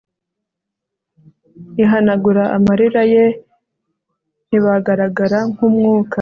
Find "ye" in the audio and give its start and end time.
3.13-3.25